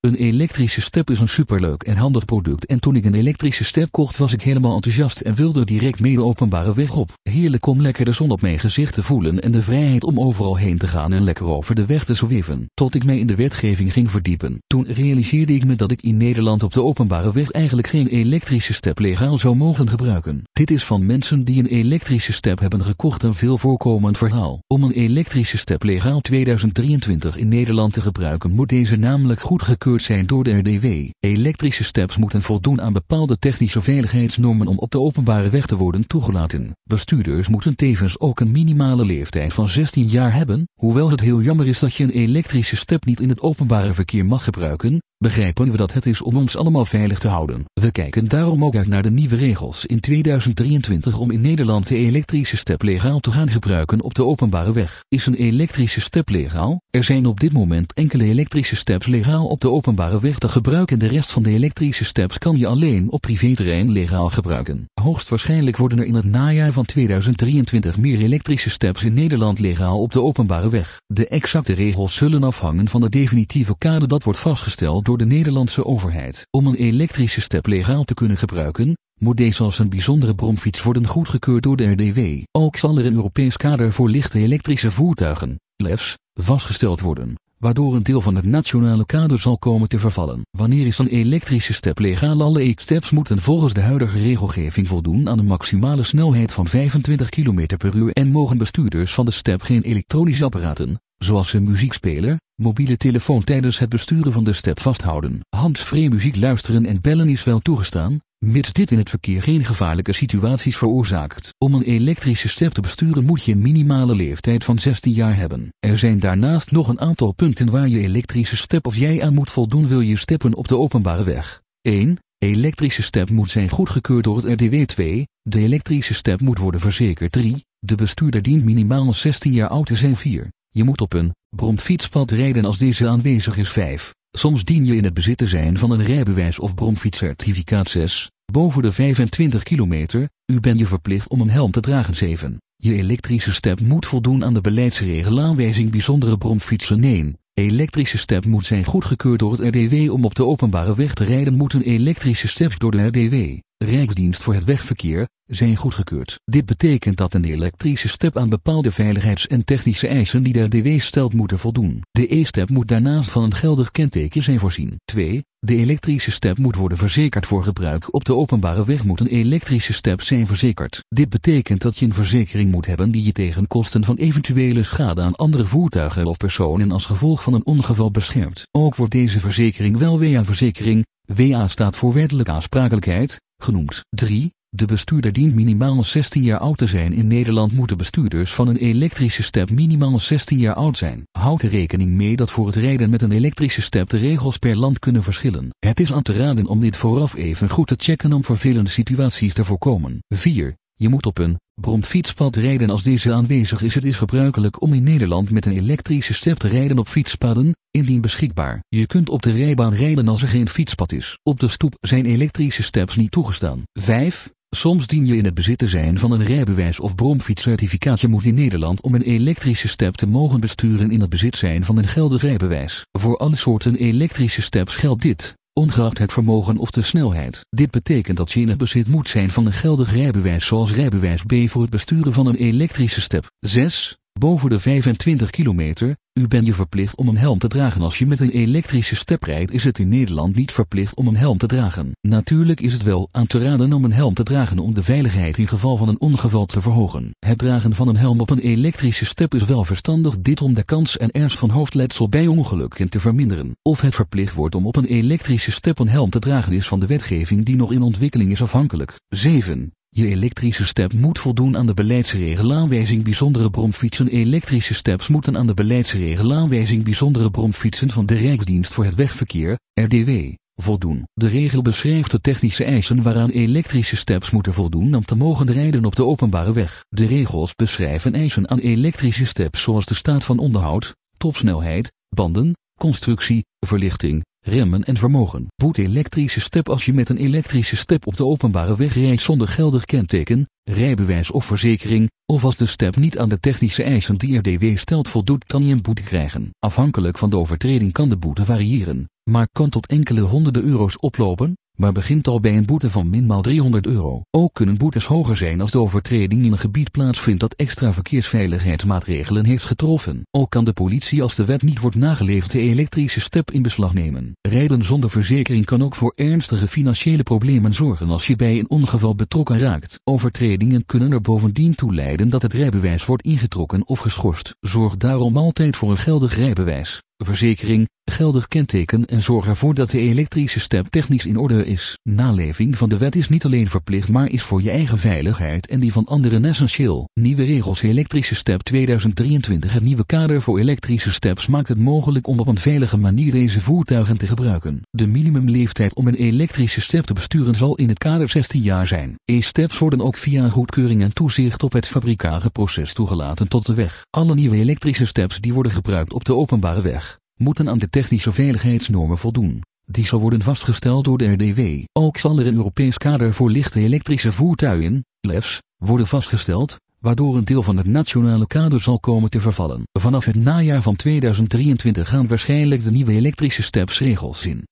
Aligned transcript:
Een 0.00 0.14
elektrische 0.14 0.80
step 0.80 1.10
is 1.10 1.20
een 1.20 1.28
superleuk 1.28 1.82
en 1.82 1.96
handig 1.96 2.24
product 2.24 2.66
en 2.66 2.80
toen 2.80 2.96
ik 2.96 3.04
een 3.04 3.14
elektrische 3.14 3.64
step 3.64 3.90
kocht 3.90 4.16
was 4.16 4.32
ik 4.32 4.42
helemaal 4.42 4.74
enthousiast 4.74 5.20
en 5.20 5.34
wilde 5.34 5.64
direct 5.64 6.00
mee 6.00 6.14
de 6.14 6.22
openbare 6.22 6.74
weg 6.74 6.96
op. 6.96 7.10
Heerlijk 7.22 7.66
om 7.66 7.80
lekker 7.80 8.04
de 8.04 8.12
zon 8.12 8.30
op 8.30 8.40
mijn 8.40 8.58
gezicht 8.58 8.94
te 8.94 9.02
voelen 9.02 9.40
en 9.40 9.50
de 9.50 9.62
vrijheid 9.62 10.04
om 10.04 10.20
overal 10.20 10.56
heen 10.56 10.78
te 10.78 10.86
gaan 10.86 11.12
en 11.12 11.24
lekker 11.24 11.46
over 11.46 11.74
de 11.74 11.86
weg 11.86 12.04
te 12.04 12.14
zweven. 12.14 12.70
Tot 12.74 12.94
ik 12.94 13.04
mij 13.04 13.18
in 13.18 13.26
de 13.26 13.34
wetgeving 13.34 13.92
ging 13.92 14.10
verdiepen. 14.10 14.62
Toen 14.66 14.86
realiseerde 14.86 15.54
ik 15.54 15.64
me 15.64 15.74
dat 15.74 15.90
ik 15.90 16.02
in 16.02 16.16
Nederland 16.16 16.62
op 16.62 16.72
de 16.72 16.82
openbare 16.82 17.32
weg 17.32 17.50
eigenlijk 17.50 17.86
geen 17.86 18.06
elektrische 18.06 18.72
step 18.72 18.98
legaal 18.98 19.38
zou 19.38 19.56
mogen 19.56 19.88
gebruiken. 19.88 20.42
Dit 20.52 20.70
is 20.70 20.84
van 20.84 21.06
mensen 21.06 21.44
die 21.44 21.58
een 21.58 21.66
elektrische 21.66 22.32
step 22.32 22.58
hebben 22.60 22.84
gekocht 22.84 23.22
een 23.22 23.34
veel 23.34 23.58
voorkomend 23.58 24.18
verhaal. 24.18 24.62
Om 24.66 24.84
een 24.84 24.92
elektrische 24.92 25.58
step 25.58 25.82
legaal 25.82 26.20
2023 26.20 27.36
in 27.36 27.48
Nederland 27.48 27.92
te 27.92 28.00
gebruiken 28.00 28.50
moet 28.50 28.68
deze 28.68 28.96
namelijk 28.96 29.40
goedgekeurd 29.40 29.88
zijn 29.98 30.26
door 30.26 30.44
de 30.44 30.56
RDW. 30.56 30.86
Elektrische 31.20 31.84
steps 31.84 32.16
moeten 32.16 32.42
voldoen 32.42 32.80
aan 32.80 32.92
bepaalde 32.92 33.38
technische 33.38 33.80
veiligheidsnormen 33.80 34.66
om 34.66 34.78
op 34.78 34.90
de 34.90 35.00
openbare 35.00 35.50
weg 35.50 35.66
te 35.66 35.76
worden 35.76 36.06
toegelaten. 36.06 36.76
Bestuurders 36.82 37.48
moeten 37.48 37.76
tevens 37.76 38.20
ook 38.20 38.40
een 38.40 38.50
minimale 38.50 39.04
leeftijd 39.04 39.52
van 39.52 39.68
16 39.68 40.06
jaar 40.06 40.34
hebben. 40.34 40.68
Hoewel 40.74 41.10
het 41.10 41.20
heel 41.20 41.40
jammer 41.40 41.66
is 41.66 41.78
dat 41.78 41.94
je 41.94 42.04
een 42.04 42.10
elektrische 42.10 42.76
step 42.76 43.04
niet 43.04 43.20
in 43.20 43.28
het 43.28 43.40
openbare 43.40 43.94
verkeer 43.94 44.26
mag 44.26 44.44
gebruiken, 44.44 45.00
begrijpen 45.18 45.70
we 45.70 45.76
dat 45.76 45.92
het 45.92 46.06
is 46.06 46.22
om 46.22 46.36
ons 46.36 46.56
allemaal 46.56 46.84
veilig 46.84 47.18
te 47.18 47.28
houden. 47.28 47.64
We 47.72 47.92
kijken 47.92 48.28
daarom 48.28 48.64
ook 48.64 48.76
uit 48.76 48.86
naar 48.86 49.02
de 49.02 49.10
nieuwe 49.10 49.36
regels 49.36 49.86
in 49.86 50.00
2023 50.00 51.18
om 51.18 51.30
in 51.30 51.40
Nederland 51.40 51.86
de 51.86 51.96
elektrische 51.96 52.56
step 52.56 52.82
legaal 52.82 53.20
te 53.20 53.30
gaan 53.30 53.50
gebruiken 53.50 54.00
op 54.00 54.14
de 54.14 54.24
openbare 54.24 54.72
weg. 54.72 55.04
Is 55.08 55.26
een 55.26 55.34
elektrische 55.34 56.00
step 56.00 56.28
legaal? 56.28 56.80
Er 56.90 57.04
zijn 57.04 57.26
op 57.26 57.40
dit 57.40 57.52
moment 57.52 57.92
enkele 57.92 58.24
elektrische 58.24 58.76
steps 58.76 59.06
legaal 59.06 59.46
op 59.46 59.60
de 59.60 59.70
openbare 59.80 60.20
weg 60.20 60.38
te 60.38 60.48
gebruiken. 60.48 60.98
De 60.98 61.06
rest 61.06 61.32
van 61.32 61.42
de 61.42 61.50
elektrische 61.50 62.04
steps 62.04 62.38
kan 62.38 62.58
je 62.58 62.66
alleen 62.66 63.10
op 63.10 63.20
privéterrein 63.20 63.90
legaal 63.90 64.28
gebruiken. 64.28 64.84
Hoogstwaarschijnlijk 65.00 65.76
worden 65.76 65.98
er 65.98 66.04
in 66.04 66.14
het 66.14 66.24
najaar 66.24 66.72
van 66.72 66.84
2023 66.84 67.98
meer 67.98 68.18
elektrische 68.18 68.70
steps 68.70 69.04
in 69.04 69.14
Nederland 69.14 69.58
legaal 69.58 70.00
op 70.00 70.12
de 70.12 70.22
openbare 70.22 70.70
weg. 70.70 71.00
De 71.06 71.28
exacte 71.28 71.72
regels 71.72 72.14
zullen 72.14 72.42
afhangen 72.42 72.88
van 72.88 73.00
de 73.00 73.08
definitieve 73.08 73.74
kader 73.78 74.08
dat 74.08 74.22
wordt 74.22 74.38
vastgesteld 74.38 75.04
door 75.04 75.18
de 75.18 75.26
Nederlandse 75.26 75.84
overheid. 75.84 76.46
Om 76.50 76.66
een 76.66 76.74
elektrische 76.74 77.40
step 77.40 77.66
legaal 77.66 78.04
te 78.04 78.14
kunnen 78.14 78.36
gebruiken, 78.36 78.96
moet 79.18 79.36
deze 79.36 79.62
als 79.62 79.78
een 79.78 79.88
bijzondere 79.88 80.34
bromfiets 80.34 80.82
worden 80.82 81.06
goedgekeurd 81.06 81.62
door 81.62 81.76
de 81.76 81.90
RDW. 81.90 82.44
Ook 82.52 82.76
zal 82.76 82.98
er 82.98 83.06
een 83.06 83.14
Europees 83.14 83.56
kader 83.56 83.92
voor 83.92 84.10
lichte 84.10 84.38
elektrische 84.38 84.90
voertuigen, 84.90 85.58
LEFs, 85.80 86.16
vastgesteld 86.34 87.00
worden, 87.00 87.34
waardoor 87.58 87.94
een 87.94 88.02
deel 88.02 88.20
van 88.20 88.34
het 88.34 88.44
nationale 88.44 89.06
kader 89.06 89.40
zal 89.40 89.58
komen 89.58 89.88
te 89.88 89.98
vervallen. 89.98 90.40
Wanneer 90.50 90.86
is 90.86 90.98
een 90.98 91.08
elektrische 91.08 91.72
step 91.72 91.98
legaal? 91.98 92.42
Alle 92.42 92.62
e-steps 92.62 93.10
moeten 93.10 93.38
volgens 93.38 93.72
de 93.72 93.80
huidige 93.80 94.20
regelgeving 94.20 94.88
voldoen 94.88 95.28
aan 95.28 95.38
een 95.38 95.46
maximale 95.46 96.02
snelheid 96.02 96.52
van 96.52 96.68
25 96.68 97.28
km 97.28 97.76
per 97.76 97.94
uur 97.94 98.12
en 98.12 98.30
mogen 98.30 98.58
bestuurders 98.58 99.14
van 99.14 99.24
de 99.24 99.30
step 99.30 99.62
geen 99.62 99.82
elektronische 99.82 100.44
apparaten, 100.44 101.00
zoals 101.18 101.52
een 101.52 101.64
muziekspeler, 101.64 102.36
mobiele 102.54 102.96
telefoon 102.96 103.44
tijdens 103.44 103.78
het 103.78 103.88
besturen 103.88 104.32
van 104.32 104.44
de 104.44 104.52
step 104.52 104.80
vasthouden. 104.80 105.40
Handsfree 105.48 106.10
muziek 106.10 106.36
luisteren 106.36 106.86
en 106.86 107.00
bellen 107.00 107.28
is 107.28 107.44
wel 107.44 107.60
toegestaan, 107.60 108.20
mits 108.46 108.72
dit 108.72 108.90
in 108.90 108.98
het 108.98 109.10
verkeer 109.10 109.42
geen 109.42 109.64
gevaarlijke 109.64 110.12
situaties 110.12 110.76
veroorzaakt. 110.76 111.54
Om 111.58 111.74
een 111.74 111.82
elektrische 111.82 112.48
step 112.48 112.72
te 112.72 112.80
besturen 112.80 113.24
moet 113.24 113.44
je 113.44 113.52
een 113.52 113.62
minimale 113.62 114.14
leeftijd 114.14 114.64
van 114.64 114.78
16 114.78 115.12
jaar 115.12 115.36
hebben. 115.36 115.72
Er 115.78 115.98
zijn 115.98 116.20
daarnaast 116.20 116.70
nog 116.70 116.88
een 116.88 117.00
aantal 117.00 117.32
punten 117.32 117.70
waar 117.70 117.88
je 117.88 118.00
elektrische 118.00 118.56
step 118.56 118.86
of 118.86 118.96
jij 118.96 119.22
aan 119.22 119.34
moet 119.34 119.50
voldoen 119.50 119.88
wil 119.88 120.00
je 120.00 120.16
steppen 120.16 120.54
op 120.54 120.68
de 120.68 120.76
openbare 120.76 121.24
weg. 121.24 121.62
1. 121.80 122.18
Elektrische 122.38 123.02
step 123.02 123.30
moet 123.30 123.50
zijn 123.50 123.68
goedgekeurd 123.68 124.24
door 124.24 124.36
het 124.36 124.60
RDW 124.60 124.84
2. 124.84 125.28
De 125.42 125.58
elektrische 125.58 126.14
step 126.14 126.40
moet 126.40 126.58
worden 126.58 126.80
verzekerd 126.80 127.32
3. 127.32 127.64
De 127.78 127.94
bestuurder 127.94 128.42
dient 128.42 128.64
minimaal 128.64 129.14
16 129.14 129.52
jaar 129.52 129.68
oud 129.68 129.86
te 129.86 129.96
zijn 129.96 130.16
4. 130.16 130.52
Je 130.68 130.84
moet 130.84 131.00
op 131.00 131.12
een 131.12 131.34
bromfietspad 131.56 132.30
rijden 132.30 132.64
als 132.64 132.78
deze 132.78 133.08
aanwezig 133.08 133.56
is 133.56 133.70
5. 133.70 134.14
Soms 134.32 134.64
dien 134.64 134.84
je 134.86 134.96
in 134.96 135.04
het 135.04 135.14
bezit 135.14 135.38
te 135.38 135.46
zijn 135.46 135.78
van 135.78 135.90
een 135.90 136.04
rijbewijs 136.04 136.58
of 136.58 136.74
bromfietscertificaat 136.74 137.90
6. 137.90 138.30
Boven 138.52 138.82
de 138.82 138.92
25 138.92 139.62
kilometer, 139.62 140.28
u 140.46 140.60
bent 140.60 140.78
je 140.78 140.86
verplicht 140.86 141.28
om 141.28 141.40
een 141.40 141.50
helm 141.50 141.70
te 141.70 141.80
dragen 141.80 142.16
7. 142.16 142.58
Je 142.76 142.94
elektrische 142.94 143.54
step 143.54 143.80
moet 143.80 144.06
voldoen 144.06 144.44
aan 144.44 144.54
de 144.54 144.60
beleidsregel 144.60 145.40
aanwijzing 145.40 145.90
bijzondere 145.90 146.38
bromfietsen 146.38 147.02
1. 147.02 147.38
Elektrische 147.54 148.18
step 148.18 148.44
moet 148.44 148.66
zijn 148.66 148.84
goedgekeurd 148.84 149.38
door 149.38 149.52
het 149.52 149.74
RDW 149.74 150.12
om 150.12 150.24
op 150.24 150.34
de 150.34 150.44
openbare 150.44 150.94
weg 150.94 151.14
te 151.14 151.24
rijden 151.24 151.54
moeten 151.56 151.82
elektrische 151.82 152.48
steps 152.48 152.78
door 152.78 152.90
de 152.90 153.06
RDW, 153.06 153.58
Rijksdienst 153.84 154.42
voor 154.42 154.54
het 154.54 154.64
Wegverkeer, 154.64 155.28
zijn 155.46 155.76
goedgekeurd. 155.76 156.40
Dit 156.44 156.66
betekent 156.66 157.16
dat 157.16 157.34
een 157.34 157.44
elektrische 157.44 158.08
step 158.08 158.36
aan 158.36 158.48
bepaalde 158.48 158.92
veiligheids- 158.92 159.46
en 159.46 159.64
technische 159.64 160.08
eisen 160.08 160.42
die 160.42 160.52
de 160.52 160.62
RDW 160.62 161.00
stelt 161.00 161.32
moeten 161.32 161.58
voldoen. 161.58 162.02
De 162.10 162.36
e-step 162.36 162.68
moet 162.70 162.88
daarnaast 162.88 163.30
van 163.30 163.42
een 163.42 163.54
geldig 163.54 163.90
kenteken 163.90 164.42
zijn 164.42 164.58
voorzien. 164.58 165.00
2. 165.04 165.44
De 165.58 165.76
elektrische 165.76 166.30
step 166.30 166.58
moet 166.58 166.76
worden 166.76 166.98
verzekerd 166.98 167.46
voor 167.46 167.62
gebruik 167.62 168.14
op 168.14 168.24
de 168.24 168.34
openbare 168.34 168.84
weg 168.84 169.04
moet 169.04 169.20
een 169.20 169.26
elektrische 169.26 169.92
step 169.92 170.22
zijn 170.22 170.46
verzekerd. 170.46 171.04
Dit 171.08 171.28
betekent 171.28 171.82
dat 171.82 171.98
je 171.98 172.06
een 172.06 172.14
verzekering 172.14 172.72
moet 172.72 172.86
hebben 172.86 173.10
die 173.10 173.24
je 173.24 173.32
tegen 173.32 173.66
kosten 173.66 174.04
van 174.04 174.16
eventuele 174.16 174.82
schade 174.82 175.22
aan 175.22 175.36
andere 175.36 175.66
voertuigen 175.66 176.26
of 176.26 176.36
personen 176.36 176.92
als 176.92 177.06
gevolg 177.06 177.42
van 177.42 177.54
een 177.54 177.66
ongeval 177.66 178.10
beschermt. 178.10 178.66
Ook 178.70 178.96
wordt 178.96 179.12
deze 179.12 179.40
verzekering 179.40 179.98
wel 179.98 180.18
WA-verzekering, 180.18 181.06
WA 181.34 181.68
staat 181.68 181.96
voor 181.96 182.12
wettelijke 182.12 182.50
aansprakelijkheid, 182.50 183.40
genoemd. 183.64 184.04
3. 184.08 184.52
De 184.76 184.84
bestuurder 184.84 185.32
dient 185.32 185.54
minimaal 185.54 186.04
16 186.04 186.42
jaar 186.42 186.58
oud 186.58 186.78
te 186.78 186.86
zijn. 186.86 187.12
In 187.12 187.26
Nederland 187.26 187.72
moeten 187.72 187.96
bestuurders 187.96 188.52
van 188.52 188.68
een 188.68 188.76
elektrische 188.76 189.42
step 189.42 189.70
minimaal 189.70 190.18
16 190.18 190.58
jaar 190.58 190.74
oud 190.74 190.96
zijn. 190.96 191.22
Houd 191.30 191.62
er 191.62 191.70
rekening 191.70 192.10
mee 192.10 192.36
dat 192.36 192.50
voor 192.50 192.66
het 192.66 192.76
rijden 192.76 193.10
met 193.10 193.22
een 193.22 193.32
elektrische 193.32 193.82
step 193.82 194.08
de 194.08 194.16
regels 194.16 194.56
per 194.56 194.76
land 194.76 194.98
kunnen 194.98 195.22
verschillen. 195.22 195.68
Het 195.78 196.00
is 196.00 196.12
aan 196.12 196.22
te 196.22 196.32
raden 196.32 196.66
om 196.66 196.80
dit 196.80 196.96
vooraf 196.96 197.34
even 197.34 197.68
goed 197.68 197.86
te 197.86 197.94
checken 197.98 198.32
om 198.32 198.44
vervelende 198.44 198.90
situaties 198.90 199.54
te 199.54 199.64
voorkomen. 199.64 200.22
4. 200.28 200.76
Je 200.94 201.08
moet 201.08 201.26
op 201.26 201.38
een 201.38 201.58
bromfietspad 201.80 202.56
rijden 202.56 202.90
als 202.90 203.02
deze 203.02 203.32
aanwezig 203.32 203.82
is. 203.82 203.94
Het 203.94 204.04
is 204.04 204.16
gebruikelijk 204.16 204.82
om 204.82 204.92
in 204.92 205.02
Nederland 205.02 205.50
met 205.50 205.66
een 205.66 205.76
elektrische 205.76 206.34
step 206.34 206.56
te 206.56 206.68
rijden 206.68 206.98
op 206.98 207.08
fietspaden, 207.08 207.74
indien 207.90 208.20
beschikbaar. 208.20 208.84
Je 208.88 209.06
kunt 209.06 209.28
op 209.28 209.42
de 209.42 209.52
rijbaan 209.52 209.94
rijden 209.94 210.28
als 210.28 210.42
er 210.42 210.48
geen 210.48 210.68
fietspad 210.68 211.12
is. 211.12 211.38
Op 211.42 211.60
de 211.60 211.68
stoep 211.68 211.94
zijn 212.00 212.26
elektrische 212.26 212.82
steps 212.82 213.16
niet 213.16 213.30
toegestaan. 213.30 213.82
5. 213.92 214.50
Soms 214.76 215.06
dien 215.06 215.26
je 215.26 215.36
in 215.36 215.44
het 215.44 215.54
bezit 215.54 215.78
te 215.78 215.88
zijn 215.88 216.18
van 216.18 216.32
een 216.32 216.44
rijbewijs 216.44 217.00
of 217.00 217.14
bromfietscertificaat. 217.14 218.20
Je 218.20 218.28
moet 218.28 218.44
in 218.44 218.54
Nederland 218.54 219.02
om 219.02 219.14
een 219.14 219.22
elektrische 219.22 219.88
step 219.88 220.14
te 220.14 220.26
mogen 220.26 220.60
besturen 220.60 221.10
in 221.10 221.20
het 221.20 221.30
bezit 221.30 221.56
zijn 221.56 221.84
van 221.84 221.96
een 221.96 222.08
geldig 222.08 222.42
rijbewijs. 222.42 223.06
Voor 223.18 223.36
alle 223.36 223.56
soorten 223.56 223.94
elektrische 223.94 224.62
steps 224.62 224.96
geldt 224.96 225.22
dit, 225.22 225.54
ongeacht 225.72 226.18
het 226.18 226.32
vermogen 226.32 226.76
of 226.76 226.90
de 226.90 227.02
snelheid. 227.02 227.66
Dit 227.68 227.90
betekent 227.90 228.36
dat 228.36 228.52
je 228.52 228.60
in 228.60 228.68
het 228.68 228.78
bezit 228.78 229.08
moet 229.08 229.28
zijn 229.28 229.50
van 229.50 229.66
een 229.66 229.72
geldig 229.72 230.12
rijbewijs 230.12 230.66
zoals 230.66 230.92
rijbewijs 230.92 231.42
B 231.42 231.54
voor 231.66 231.82
het 231.82 231.90
besturen 231.90 232.32
van 232.32 232.46
een 232.46 232.56
elektrische 232.56 233.20
step. 233.20 233.50
6. 233.58 234.18
Boven 234.38 234.70
de 234.70 234.80
25 234.80 235.50
kilometer, 235.50 236.16
u 236.40 236.48
bent 236.48 236.66
je 236.66 236.74
verplicht 236.74 237.16
om 237.16 237.28
een 237.28 237.36
helm 237.36 237.58
te 237.58 237.68
dragen 237.68 238.02
als 238.02 238.18
je 238.18 238.26
met 238.26 238.40
een 238.40 238.50
elektrische 238.50 239.16
step 239.16 239.42
rijdt 239.42 239.72
is 239.72 239.84
het 239.84 239.98
in 239.98 240.08
Nederland 240.08 240.56
niet 240.56 240.72
verplicht 240.72 241.14
om 241.14 241.26
een 241.26 241.36
helm 241.36 241.58
te 241.58 241.66
dragen. 241.66 242.12
Natuurlijk 242.20 242.80
is 242.80 242.92
het 242.92 243.02
wel 243.02 243.28
aan 243.30 243.46
te 243.46 243.58
raden 243.58 243.92
om 243.92 244.04
een 244.04 244.12
helm 244.12 244.34
te 244.34 244.42
dragen 244.42 244.78
om 244.78 244.94
de 244.94 245.02
veiligheid 245.02 245.58
in 245.58 245.68
geval 245.68 245.96
van 245.96 246.08
een 246.08 246.20
ongeval 246.20 246.66
te 246.66 246.80
verhogen. 246.80 247.30
Het 247.38 247.58
dragen 247.58 247.94
van 247.94 248.08
een 248.08 248.16
helm 248.16 248.40
op 248.40 248.50
een 248.50 248.58
elektrische 248.58 249.24
step 249.24 249.54
is 249.54 249.64
wel 249.64 249.84
verstandig 249.84 250.40
dit 250.40 250.62
om 250.62 250.74
de 250.74 250.84
kans 250.84 251.16
en 251.16 251.30
ernst 251.30 251.58
van 251.58 251.70
hoofdletsel 251.70 252.28
bij 252.28 252.46
ongelukken 252.46 253.08
te 253.08 253.20
verminderen. 253.20 253.76
Of 253.82 254.00
het 254.00 254.14
verplicht 254.14 254.54
wordt 254.54 254.74
om 254.74 254.86
op 254.86 254.96
een 254.96 255.04
elektrische 255.04 255.70
step 255.70 255.98
een 255.98 256.08
helm 256.08 256.30
te 256.30 256.38
dragen 256.38 256.72
is 256.72 256.88
van 256.88 257.00
de 257.00 257.06
wetgeving 257.06 257.64
die 257.64 257.76
nog 257.76 257.92
in 257.92 258.02
ontwikkeling 258.02 258.50
is 258.50 258.62
afhankelijk. 258.62 259.20
7. 259.28 259.92
Je 260.12 260.26
elektrische 260.26 260.86
step 260.86 261.12
moet 261.12 261.38
voldoen 261.38 261.76
aan 261.76 261.86
de 261.86 261.94
beleidsregel 261.94 262.72
aanwijzing 262.72 263.24
bijzondere 263.24 263.70
bromfietsen. 263.70 264.28
Elektrische 264.28 264.94
steps 264.94 265.28
moeten 265.28 265.56
aan 265.56 265.66
de 265.66 265.74
beleidsregel 265.74 266.54
aanwijzing 266.54 267.04
bijzondere 267.04 267.50
bromfietsen 267.50 268.10
van 268.10 268.26
de 268.26 268.34
Rijksdienst 268.34 268.92
voor 268.92 269.04
het 269.04 269.14
Wegverkeer, 269.14 269.78
RDW, 269.94 270.30
voldoen. 270.74 271.24
De 271.32 271.48
regel 271.48 271.82
beschrijft 271.82 272.30
de 272.30 272.40
technische 272.40 272.84
eisen 272.84 273.22
waaraan 273.22 273.50
elektrische 273.50 274.16
steps 274.16 274.50
moeten 274.50 274.74
voldoen 274.74 275.14
om 275.14 275.24
te 275.24 275.36
mogen 275.36 275.72
rijden 275.72 276.04
op 276.04 276.16
de 276.16 276.24
openbare 276.24 276.72
weg. 276.72 277.04
De 277.08 277.26
regels 277.26 277.74
beschrijven 277.74 278.34
eisen 278.34 278.70
aan 278.70 278.78
elektrische 278.78 279.46
steps 279.46 279.82
zoals 279.82 280.06
de 280.06 280.14
staat 280.14 280.44
van 280.44 280.58
onderhoud, 280.58 281.14
topsnelheid, 281.36 282.12
banden, 282.28 282.74
constructie, 282.98 283.64
verlichting, 283.86 284.44
remmen 284.60 285.04
en 285.04 285.16
vermogen. 285.16 285.66
Boet 285.76 285.98
elektrische 285.98 286.60
step 286.60 286.88
als 286.88 287.04
je 287.04 287.12
met 287.12 287.28
een 287.28 287.36
elektrische 287.36 287.96
step 287.96 288.26
op 288.26 288.36
de 288.36 288.44
openbare 288.44 288.96
weg 288.96 289.14
rijdt 289.14 289.42
zonder 289.42 289.68
geldig 289.68 290.04
kenteken, 290.04 290.68
rijbewijs 290.82 291.50
of 291.50 291.64
verzekering, 291.64 292.30
of 292.46 292.64
als 292.64 292.76
de 292.76 292.86
step 292.86 293.16
niet 293.16 293.38
aan 293.38 293.48
de 293.48 293.60
technische 293.60 294.02
eisen 294.02 294.36
die 294.36 294.58
RDW 294.58 294.98
stelt 294.98 295.28
voldoet 295.28 295.64
kan 295.64 295.86
je 295.86 295.92
een 295.92 296.02
boete 296.02 296.22
krijgen. 296.22 296.70
Afhankelijk 296.78 297.38
van 297.38 297.50
de 297.50 297.58
overtreding 297.58 298.12
kan 298.12 298.28
de 298.28 298.36
boete 298.36 298.64
variëren, 298.64 299.30
maar 299.50 299.68
kan 299.72 299.88
tot 299.88 300.06
enkele 300.06 300.40
honderden 300.40 300.82
euro's 300.82 301.16
oplopen, 301.20 301.76
maar 302.00 302.12
begint 302.12 302.48
al 302.48 302.60
bij 302.60 302.76
een 302.76 302.84
boete 302.84 303.10
van 303.10 303.30
minimaal 303.30 303.62
300 303.62 304.06
euro. 304.06 304.42
Ook 304.50 304.74
kunnen 304.74 304.96
boetes 304.96 305.24
hoger 305.24 305.56
zijn 305.56 305.80
als 305.80 305.90
de 305.90 305.98
overtreding 305.98 306.64
in 306.64 306.72
een 306.72 306.78
gebied 306.78 307.10
plaatsvindt 307.10 307.60
dat 307.60 307.74
extra 307.74 308.12
verkeersveiligheidsmaatregelen 308.12 309.64
heeft 309.64 309.84
getroffen. 309.84 310.46
Ook 310.50 310.70
kan 310.70 310.84
de 310.84 310.92
politie 310.92 311.42
als 311.42 311.54
de 311.54 311.64
wet 311.64 311.82
niet 311.82 312.00
wordt 312.00 312.16
nageleefd 312.16 312.70
de 312.70 312.80
elektrische 312.80 313.40
step 313.40 313.70
in 313.70 313.82
beslag 313.82 314.14
nemen. 314.14 314.56
Rijden 314.60 315.04
zonder 315.04 315.30
verzekering 315.30 315.84
kan 315.84 316.02
ook 316.02 316.14
voor 316.14 316.32
ernstige 316.36 316.88
financiële 316.88 317.42
problemen 317.42 317.94
zorgen 317.94 318.30
als 318.30 318.46
je 318.46 318.56
bij 318.56 318.78
een 318.78 318.90
ongeval 318.90 319.34
betrokken 319.34 319.78
raakt. 319.78 320.20
Overtredingen 320.24 321.06
kunnen 321.06 321.32
er 321.32 321.40
bovendien 321.40 321.94
toe 321.94 322.14
leiden 322.14 322.50
dat 322.50 322.62
het 322.62 322.72
rijbewijs 322.72 323.24
wordt 323.24 323.44
ingetrokken 323.44 324.06
of 324.06 324.18
geschorst. 324.18 324.76
Zorg 324.80 325.16
daarom 325.16 325.56
altijd 325.56 325.96
voor 325.96 326.10
een 326.10 326.16
geldig 326.16 326.56
rijbewijs 326.56 327.20
verzekering, 327.44 328.08
geldig 328.30 328.68
kenteken 328.68 329.26
en 329.26 329.42
zorg 329.42 329.66
ervoor 329.66 329.94
dat 329.94 330.10
de 330.10 330.18
elektrische 330.18 330.80
step 330.80 331.06
technisch 331.06 331.46
in 331.46 331.56
orde 331.56 331.86
is. 331.86 332.18
Naleving 332.22 332.98
van 332.98 333.08
de 333.08 333.18
wet 333.18 333.36
is 333.36 333.48
niet 333.48 333.64
alleen 333.64 333.88
verplicht 333.88 334.28
maar 334.28 334.50
is 334.50 334.62
voor 334.62 334.82
je 334.82 334.90
eigen 334.90 335.18
veiligheid 335.18 335.86
en 335.86 336.00
die 336.00 336.12
van 336.12 336.24
anderen 336.24 336.64
essentieel. 336.64 337.28
Nieuwe 337.34 337.64
regels 337.64 338.02
elektrische 338.02 338.54
step 338.54 338.82
2023 338.82 339.92
Het 339.92 340.02
nieuwe 340.02 340.26
kader 340.26 340.62
voor 340.62 340.78
elektrische 340.78 341.32
steps 341.32 341.66
maakt 341.66 341.88
het 341.88 341.98
mogelijk 341.98 342.46
om 342.46 342.58
op 342.58 342.66
een 342.66 342.78
veilige 342.78 343.18
manier 343.18 343.52
deze 343.52 343.80
voertuigen 343.80 344.38
te 344.38 344.46
gebruiken. 344.46 345.00
De 345.10 345.26
minimumleeftijd 345.26 346.14
om 346.14 346.26
een 346.26 346.34
elektrische 346.34 347.00
step 347.00 347.24
te 347.24 347.32
besturen 347.32 347.74
zal 347.74 347.94
in 347.94 348.08
het 348.08 348.18
kader 348.18 348.48
16 348.48 348.82
jaar 348.82 349.06
zijn. 349.06 349.34
E-steps 349.44 349.98
worden 349.98 350.20
ook 350.20 350.36
via 350.36 350.68
goedkeuring 350.68 351.22
en 351.22 351.32
toezicht 351.32 351.82
op 351.82 351.92
het 351.92 352.06
fabrikageproces 352.06 353.14
toegelaten 353.14 353.68
tot 353.68 353.86
de 353.86 353.94
weg. 353.94 354.24
Alle 354.30 354.54
nieuwe 354.54 354.76
elektrische 354.76 355.26
steps 355.26 355.60
die 355.60 355.74
worden 355.74 355.92
gebruikt 355.92 356.32
op 356.32 356.44
de 356.44 356.54
openbare 356.54 357.02
weg 357.02 357.39
moeten 357.60 357.88
aan 357.88 357.98
de 357.98 358.10
technische 358.10 358.52
veiligheidsnormen 358.52 359.38
voldoen. 359.38 359.82
Die 360.06 360.26
zal 360.26 360.40
worden 360.40 360.62
vastgesteld 360.62 361.24
door 361.24 361.38
de 361.38 361.52
RDW. 361.52 362.04
Ook 362.12 362.36
zal 362.36 362.58
er 362.58 362.66
een 362.66 362.74
Europees 362.74 363.18
kader 363.18 363.54
voor 363.54 363.70
lichte 363.70 364.00
elektrische 364.00 364.52
voertuigen, 364.52 365.24
LEFs, 365.40 365.82
worden 365.96 366.26
vastgesteld, 366.26 366.96
waardoor 367.18 367.56
een 367.56 367.64
deel 367.64 367.82
van 367.82 367.96
het 367.96 368.06
nationale 368.06 368.66
kader 368.66 369.00
zal 369.00 369.20
komen 369.20 369.50
te 369.50 369.60
vervallen. 369.60 370.02
Vanaf 370.12 370.44
het 370.44 370.56
najaar 370.56 371.02
van 371.02 371.16
2023 371.16 372.28
gaan 372.28 372.48
waarschijnlijk 372.48 373.04
de 373.04 373.10
nieuwe 373.10 373.32
elektrische 373.32 373.82
steps 373.82 374.18
regels 374.18 374.66
in. 374.66 374.88